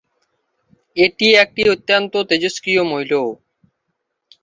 [0.97, 3.11] এটি একটি অত্যন্ত তেজস্ক্রিয় মৌল।